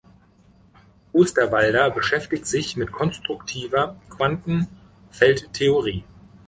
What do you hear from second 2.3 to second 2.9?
sich